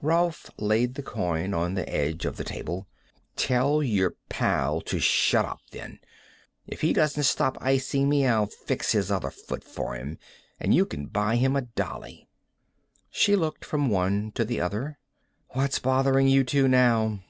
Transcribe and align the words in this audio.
Rolf 0.00 0.50
laid 0.56 0.94
the 0.94 1.02
coin 1.02 1.52
on 1.52 1.74
the 1.74 1.86
edge 1.86 2.24
of 2.24 2.38
the 2.38 2.44
table. 2.44 2.86
"Tell 3.36 3.82
your 3.82 4.14
pal 4.30 4.80
to 4.80 4.98
shut 4.98 5.44
up, 5.44 5.60
then. 5.70 5.98
If 6.66 6.80
he 6.80 6.94
doesn't 6.94 7.24
stop 7.24 7.58
icing 7.60 8.08
me 8.08 8.26
I'll 8.26 8.46
fix 8.46 8.92
his 8.92 9.10
other 9.10 9.30
foot 9.30 9.62
for 9.62 9.94
him 9.94 10.16
and 10.58 10.74
you 10.74 10.86
can 10.86 11.04
buy 11.08 11.36
him 11.36 11.56
a 11.56 11.60
dolly." 11.60 12.26
She 13.10 13.36
looked 13.36 13.66
from 13.66 13.90
one 13.90 14.32
to 14.32 14.46
the 14.46 14.62
other. 14.62 14.98
"What's 15.50 15.78
bothering 15.78 16.26
you 16.28 16.42
two 16.42 16.68
now?" 16.68 17.20